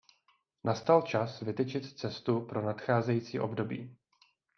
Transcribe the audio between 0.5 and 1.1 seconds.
Nastal